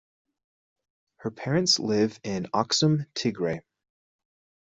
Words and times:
Her 1.17 1.29
parents 1.29 1.77
live 1.77 2.19
in 2.23 2.47
Axum, 2.55 3.05
Tigray. 3.13 3.59